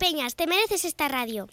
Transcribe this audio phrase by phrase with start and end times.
[0.00, 1.46] Valdepeñas, te mereces esta radio.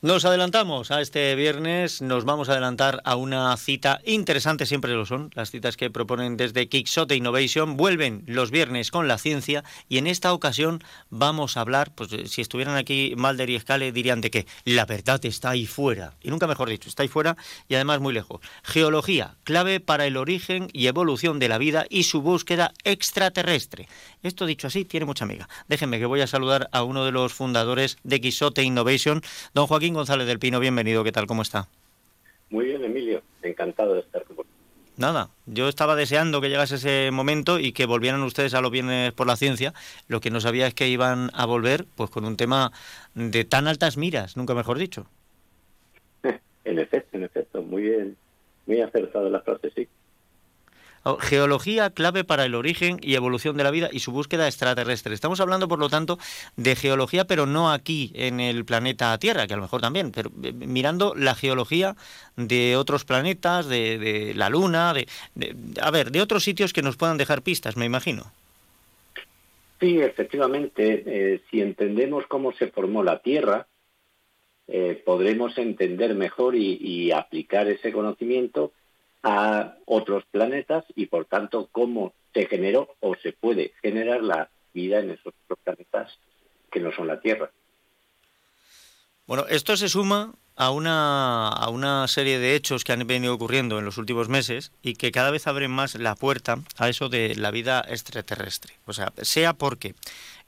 [0.00, 5.04] Nos adelantamos a este viernes, nos vamos a adelantar a una cita interesante, siempre lo
[5.04, 9.98] son, las citas que proponen desde Kickstarter Innovation, vuelven los viernes con la ciencia y
[9.98, 14.20] en esta ocasión vamos a hablar, pues eh, si estuvieran aquí Malder y Escale dirían
[14.20, 17.36] de que la verdad está ahí fuera, y nunca mejor dicho, está ahí fuera
[17.66, 18.40] y además muy lejos.
[18.62, 23.88] Geología, clave para el origen y evolución de la vida y su búsqueda extraterrestre.
[24.22, 25.48] Esto dicho así tiene mucha amiga.
[25.66, 29.22] Déjenme que voy a saludar a uno de los fundadores de Quixote Innovation,
[29.54, 31.26] don Joaquín González del Pino, bienvenido, ¿qué tal?
[31.26, 31.68] ¿Cómo está?
[32.50, 34.36] Muy bien, Emilio, encantado de estar con
[34.96, 39.12] Nada, yo estaba deseando que llegase ese momento y que volvieran ustedes a los bienes
[39.12, 39.72] por la ciencia.
[40.08, 42.72] Lo que no sabía es que iban a volver pues con un tema
[43.14, 45.06] de tan altas miras, nunca mejor dicho.
[46.64, 48.16] en efecto, en efecto, muy bien,
[48.66, 49.86] muy acertado la frase, sí.
[51.10, 55.14] Oh, geología clave para el origen y evolución de la vida y su búsqueda extraterrestre.
[55.14, 56.18] Estamos hablando, por lo tanto,
[56.56, 60.30] de geología, pero no aquí en el planeta Tierra, que a lo mejor también, pero
[60.44, 61.96] eh, mirando la geología
[62.36, 65.06] de otros planetas, de, la Luna, de,
[65.80, 68.24] a ver, de otros sitios que nos puedan dejar pistas, me imagino.
[69.80, 73.66] Sí, efectivamente, eh, si entendemos cómo se formó la Tierra,
[74.66, 78.72] eh, podremos entender mejor y aplicar ese conocimiento
[79.22, 85.00] a otros planetas y por tanto cómo se generó o se puede generar la vida
[85.00, 86.18] en esos otros planetas
[86.70, 87.50] que no son la Tierra.
[89.26, 93.78] Bueno, esto se suma a una, a una serie de hechos que han venido ocurriendo
[93.78, 97.34] en los últimos meses y que cada vez abren más la puerta a eso de
[97.36, 98.74] la vida extraterrestre.
[98.86, 99.94] O sea, sea porque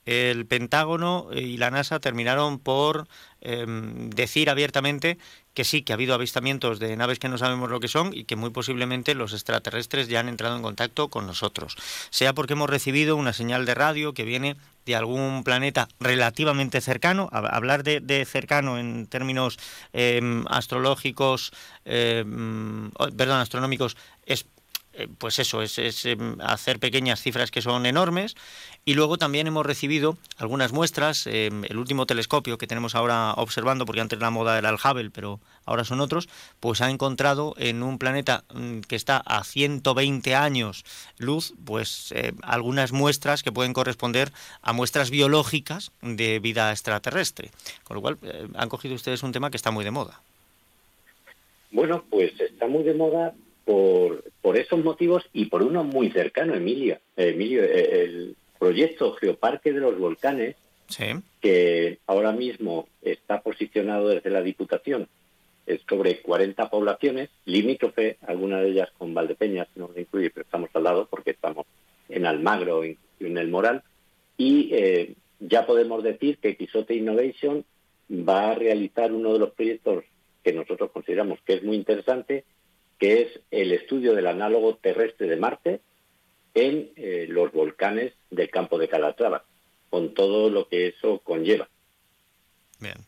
[0.07, 3.07] el Pentágono y la NASA terminaron por
[3.41, 5.19] em, decir abiertamente
[5.55, 8.25] que sí, que ha habido avistamientos de naves que no sabemos lo que son y
[8.25, 11.77] que muy posiblemente los extraterrestres ya han entrado en contacto con nosotros.
[12.11, 14.57] Sea porque hemos recibido una señal de radio que viene
[14.87, 19.59] de algún planeta relativamente cercano, hablar de, cercano en términos
[19.93, 21.53] em, astrológicos,
[21.85, 24.47] em, perdón, astronómicos, es
[25.19, 28.37] pues eso, es, em, hacer pequeñas cifras que son enormes.
[28.85, 31.27] Y luego también hemos recibido algunas muestras.
[31.27, 35.11] Em, el último telescopio que tenemos ahora observando, porque antes la moda era el Hubble,
[35.11, 36.29] pero ahora son otros,
[36.61, 40.85] pues ha encontrado en un planeta mm, que está a 120 años
[41.19, 47.51] luz, pues eh, algunas muestras que pueden corresponder a muestras biológicas de vida extraterrestre.
[47.85, 50.21] Con lo cual, eh, han cogido ustedes un tema que está muy de moda.
[51.71, 53.35] Bueno, pues está muy de moda
[53.65, 56.99] por, por esos motivos y por uno muy cercano, Emilio.
[57.17, 60.57] Emilio, el proyecto Geoparque de los Volcanes,
[61.41, 65.09] que ahora mismo está posicionado desde la Diputación
[65.71, 70.71] es sobre 40 poblaciones, limítrofe, algunas de ellas con Valdepeñas, no lo incluye, pero estamos
[70.75, 71.67] al lado porque estamos
[72.09, 73.83] en Almagro y en el Moral,
[74.37, 77.65] y eh, ya podemos decir que Quisote Innovation
[78.11, 80.05] va a realizar uno de los proyectos
[80.43, 82.45] que nosotros consideramos que es muy interesante,
[83.01, 85.81] que es el estudio del análogo terrestre de Marte
[86.55, 89.43] en eh, los volcanes del campo de Calatrava,
[89.89, 91.69] con todo lo que eso conlleva.
[92.79, 92.99] Bien.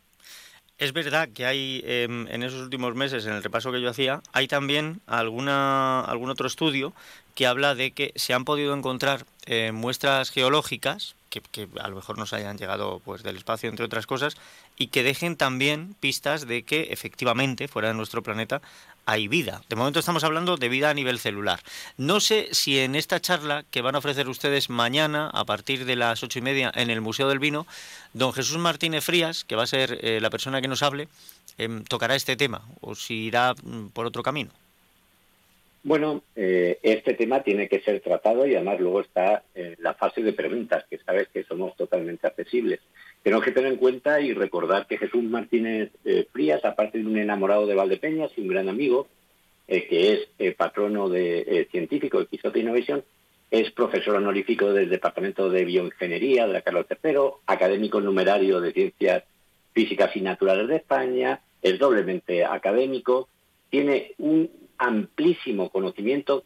[0.78, 4.22] Es verdad que hay em, en esos últimos meses, en el repaso que yo hacía,
[4.32, 6.92] hay también alguna, algún otro estudio
[7.34, 12.19] que habla de que se han podido encontrar eh, muestras geológicas que, a lo mejor
[12.19, 14.36] nos hayan llegado pues del espacio entre otras cosas
[14.76, 18.60] y que dejen también pistas de que efectivamente fuera de nuestro planeta
[19.06, 19.62] hay vida.
[19.68, 21.60] De momento estamos hablando de vida a nivel celular.
[21.96, 25.96] No sé si en esta charla que van a ofrecer ustedes mañana a partir de
[25.96, 27.66] las ocho y media en el Museo del Vino,
[28.12, 31.08] don Jesús Martínez Frías, que va a ser eh, la persona que nos hable,
[31.58, 34.50] em, tocará este tema o si irá mm, por otro camino.
[35.84, 40.22] Bueno, eh, este tema tiene que ser tratado y además luego está en la fase
[40.22, 42.78] de preguntas, que sabes que somos totalmente accesibles.
[43.22, 47.19] Tenemos que tener en cuenta y recordar que Jesús Martínez eh, Frías, aparte de un
[47.19, 49.09] enamorado de Valdepeñas y un gran amigo,
[49.66, 53.03] eh, que es patrono de científico de Quixote Innovation,
[53.50, 57.16] es profesor honorífico del Departamento de Bioingeniería de la Carlos III,
[57.47, 59.25] académico numerario de Ciencias
[59.72, 63.29] Físicas y Naturales de España, es doblemente académico,
[63.69, 66.44] tiene un amplísimo conocimiento.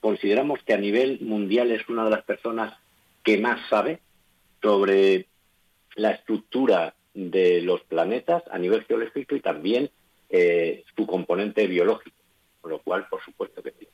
[0.00, 2.74] Consideramos que a nivel mundial es una de las personas
[3.22, 4.00] que más sabe
[4.62, 5.26] sobre
[5.94, 9.90] la estructura de los planetas a nivel geológico y también
[10.30, 12.16] eh, su componente biológico,
[12.60, 13.86] con lo cual, por supuesto que sí.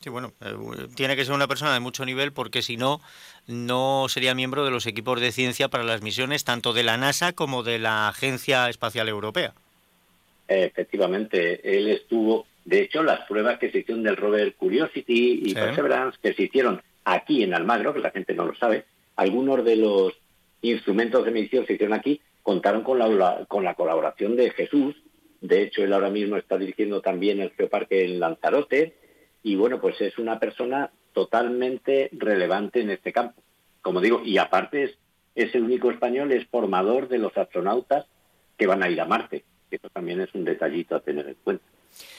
[0.00, 3.00] Sí, bueno, eh, tiene que ser una persona de mucho nivel porque si no,
[3.46, 7.32] no sería miembro de los equipos de ciencia para las misiones tanto de la NASA
[7.32, 9.54] como de la Agencia Espacial Europea.
[10.48, 16.18] Efectivamente, él estuvo de hecho, las pruebas que se hicieron del rover Curiosity y Perseverance,
[16.20, 18.84] que se hicieron aquí en Almagro, que la gente no lo sabe,
[19.14, 20.14] algunos de los
[20.62, 24.96] instrumentos de medición se hicieron aquí, contaron con la, con la colaboración de Jesús.
[25.40, 28.96] De hecho, él ahora mismo está dirigiendo también el Geoparque en Lanzarote.
[29.44, 33.40] Y bueno, pues es una persona totalmente relevante en este campo.
[33.80, 34.98] Como digo, y aparte es,
[35.36, 38.06] es el único español, es formador de los astronautas
[38.58, 39.44] que van a ir a Marte.
[39.70, 41.64] Eso también es un detallito a tener en cuenta.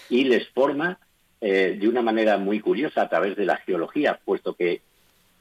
[0.10, 1.00] Y les forma
[1.42, 4.82] eh, de una manera muy curiosa a través de la geología, puesto que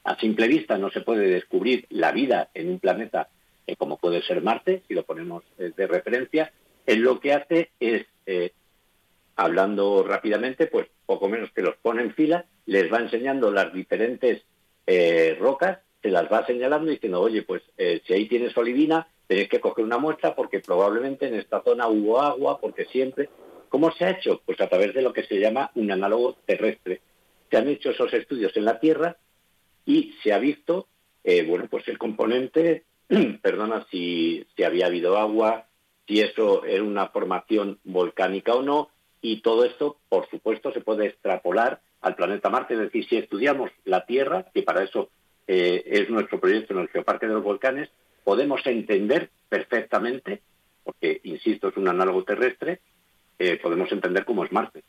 [0.03, 3.29] a simple vista no se puede descubrir la vida en un planeta
[3.67, 6.53] eh, como puede ser Marte, si lo ponemos eh, de referencia,
[6.85, 8.53] él lo que hace es, eh,
[9.35, 14.43] hablando rápidamente, pues poco menos que los pone en fila, les va enseñando las diferentes
[15.37, 17.61] rocas, se las va señalando diciendo, oye, pues
[18.05, 22.21] si ahí tienes olivina, tenéis que coger una muestra porque probablemente en esta zona hubo
[22.21, 23.29] agua, porque siempre...
[23.69, 24.41] ¿Cómo se ha hecho?
[24.45, 27.01] Pues a través de lo que se llama un análogo terrestre.
[27.49, 29.17] Se han hecho esos estudios en la Tierra
[29.85, 30.87] y se ha visto,
[31.23, 32.83] bueno, pues el componente
[33.41, 35.67] perdona, si, si había habido agua,
[36.07, 38.89] si eso era una formación volcánica o no,
[39.21, 43.71] y todo esto, por supuesto, se puede extrapolar al planeta Marte, es decir, si estudiamos
[43.83, 45.09] la Tierra, que para eso
[45.47, 47.89] eh, es nuestro proyecto en el Geoparque de los Volcanes,
[48.23, 50.41] podemos entender perfectamente,
[50.83, 52.81] porque, insisto, es un análogo terrestre,
[53.39, 54.83] eh, podemos entender cómo es Marte.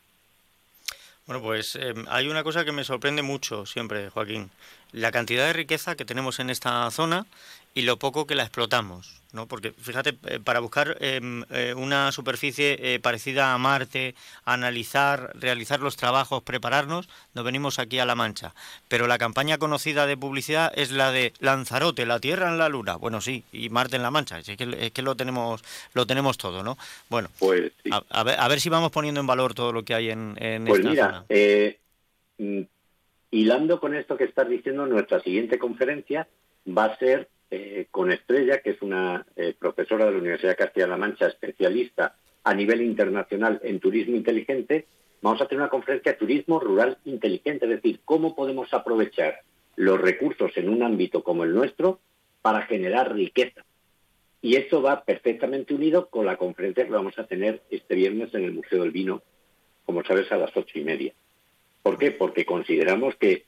[1.27, 4.51] Bueno, pues em, hay una cosa que me sorprende mucho siempre, Joaquín.
[4.93, 7.27] La cantidad de riqueza que tenemos en esta zona
[7.75, 9.19] y lo poco que la explotamos.
[9.33, 9.47] ¿no?
[9.47, 14.15] Porque fíjate, eh, para buscar em, eh, una superficie eh, parecida a Marte,
[14.45, 18.55] analizar, realizar los trabajos, prepararnos, nos venimos aquí a La Mancha.
[18.89, 22.97] Pero la campaña conocida de publicidad es la de Lanzarote, la Tierra en la Luna.
[22.97, 24.39] Bueno, sí, y Marte en La Mancha.
[24.39, 25.63] Es que, es que lo tenemos
[25.93, 26.79] lo tenemos todo, ¿no?
[27.09, 30.11] Bueno, pues, a, ver, a, ver, si vamos poniendo en valor todo lo que hay
[30.11, 31.79] en, en pues esta mira, Eh,
[32.39, 32.63] mm,
[33.31, 36.29] hilando con esto que estás diciendo, nuestra siguiente conferencia
[36.67, 40.65] va a ser eh, con Estrella, que es una eh, profesora de la Universidad de
[40.65, 44.87] Castilla-La Mancha, especialista a nivel internacional en turismo inteligente,
[45.21, 49.41] vamos a tener una conferencia de turismo rural inteligente, es decir, cómo podemos aprovechar
[49.77, 52.01] los recursos en un ámbito como el nuestro
[52.43, 53.65] para generar riqueza.
[54.41, 58.45] Y esto va perfectamente unido con la conferencia que vamos a tener este viernes en
[58.45, 59.23] el Museo del Vino,
[59.85, 61.13] como sabes, a las ocho y media.
[61.89, 62.11] ¿Por qué?
[62.11, 63.47] Porque consideramos que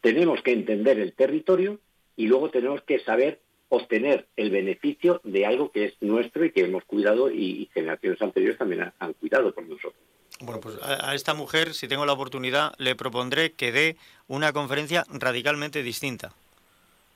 [0.00, 1.80] tenemos que entender el territorio
[2.14, 6.60] y luego tenemos que saber obtener el beneficio de algo que es nuestro y que
[6.60, 10.00] hemos cuidado y generaciones anteriores también han cuidado por nosotros.
[10.38, 13.96] Bueno, pues a esta mujer, si tengo la oportunidad, le propondré que dé
[14.28, 16.32] una conferencia radicalmente distinta,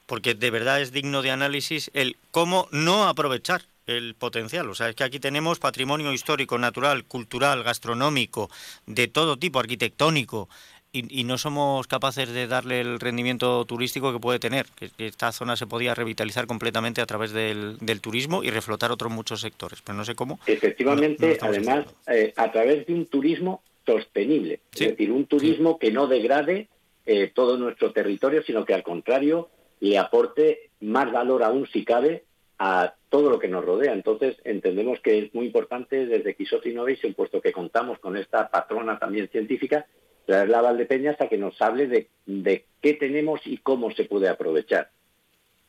[0.06, 4.68] porque de verdad es digno de análisis el cómo no aprovechar el potencial.
[4.70, 8.50] O sea, es que aquí tenemos patrimonio histórico, natural, cultural, gastronómico,
[8.86, 10.48] de todo tipo, arquitectónico,
[10.90, 14.66] y, no somos capaces de darle el rendimiento turístico que puede tener.
[14.74, 19.40] Que, esta zona se podía revitalizar completamente a través del, turismo y reflotar otros muchos
[19.40, 20.40] sectores, pero no sé cómo.
[20.46, 26.06] Efectivamente, además, eh, a través de un turismo sostenible, es decir, un turismo que no
[26.06, 26.68] degrade
[27.06, 29.48] eh, todo nuestro territorio, sino que al contrario
[29.80, 32.24] le aporte más valor aún si cabe
[32.58, 33.92] a todo lo que nos rodea.
[33.92, 38.98] Entonces, entendemos que es muy importante desde Quixote Innovation, puesto que contamos con esta patrona
[38.98, 39.86] también científica,
[40.26, 41.86] traerla a Valdepeñas a que nos hable
[42.26, 44.90] de, qué tenemos y cómo se puede aprovechar.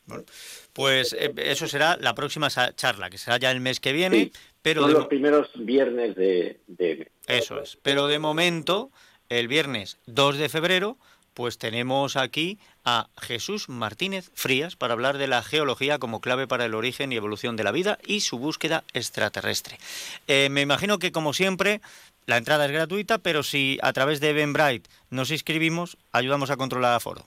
[0.06, 0.24] Bueno,
[0.72, 4.32] pues eh, eso será la próxima charla, que será ya el mes que viene.
[4.60, 7.10] pero son los primeros viernes de, de...
[7.26, 7.78] Eso es.
[7.82, 8.90] Pero de momento,
[9.28, 10.98] el viernes 2 de febrero,
[11.34, 16.64] pues tenemos aquí a Jesús Martínez Frías para hablar de la geología como clave para
[16.64, 19.78] el origen y evolución de la vida y su búsqueda extraterrestre.
[20.26, 21.80] Eh, me imagino que, como siempre,
[22.26, 26.94] la entrada es gratuita, pero si a través de Eventbrite nos inscribimos, ayudamos a controlar
[26.94, 27.24] aforo.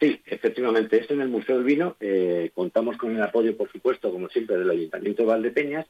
[0.00, 1.96] Sí, efectivamente, es en el Museo del Vino.
[2.00, 5.86] Eh, contamos con el apoyo, por supuesto, como siempre, del Ayuntamiento de Valdepeñas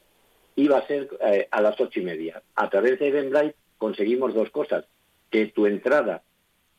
[0.56, 2.42] y va a ser eh, a las ocho y media.
[2.56, 4.84] A través de Eventbrite conseguimos dos cosas:
[5.30, 6.22] que tu entrada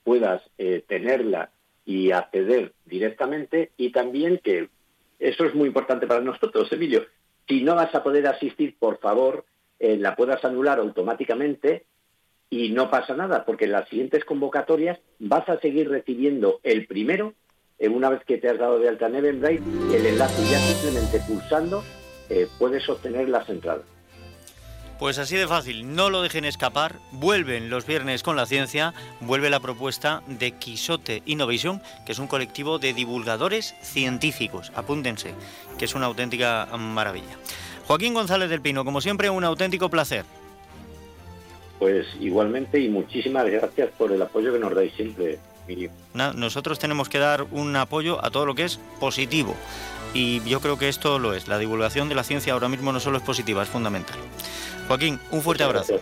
[0.03, 1.51] puedas eh, tenerla
[1.85, 4.69] y acceder directamente y también que
[5.19, 7.05] eso es muy importante para nosotros, Emilio.
[7.47, 9.45] Si no vas a poder asistir, por favor,
[9.79, 11.85] eh, la puedas anular automáticamente
[12.49, 17.33] y no pasa nada, porque en las siguientes convocatorias vas a seguir recibiendo el primero,
[17.79, 19.63] eh, una vez que te has dado de alta en Eventbrite,
[19.95, 21.83] el enlace ya simplemente pulsando
[22.29, 23.85] eh, puedes obtener las entradas.
[25.01, 29.49] Pues así de fácil, no lo dejen escapar, vuelven los viernes con la ciencia, vuelve
[29.49, 35.33] la propuesta de Quisote Innovation, que es un colectivo de divulgadores científicos, apúntense,
[35.79, 37.35] que es una auténtica maravilla.
[37.87, 40.23] Joaquín González del Pino, como siempre, un auténtico placer.
[41.79, 45.39] Pues igualmente y muchísimas gracias por el apoyo que nos dais siempre,
[46.35, 49.55] nosotros tenemos que dar un apoyo a todo lo que es positivo.
[50.13, 51.47] Y yo creo que esto lo es.
[51.47, 54.17] La divulgación de la ciencia ahora mismo no solo es positiva, es fundamental.
[54.87, 55.99] Joaquín, un fuerte abrazo.